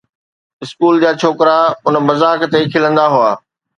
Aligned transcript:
school 0.63 0.95
جا 1.03 1.11
ڇوڪرا 1.21 1.57
ان 1.85 1.95
مذاق 2.07 2.39
تي 2.51 2.59
کلندا 2.73 3.05
هئا 3.13 3.31